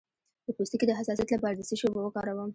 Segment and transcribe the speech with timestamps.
[0.45, 2.49] د پوستکي د حساسیت لپاره د څه شي اوبه وکاروم؟